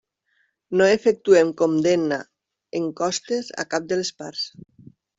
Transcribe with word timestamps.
No 0.79 0.87
efectuem 0.93 1.51
condemna 1.61 2.19
en 2.83 2.91
costes 3.05 3.55
a 3.67 3.71
cap 3.75 3.89
de 3.93 4.03
les 4.05 4.15
parts. 4.23 4.53